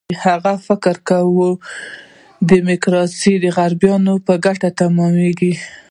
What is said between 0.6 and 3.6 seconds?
فکر کوي، ډیموکراسي د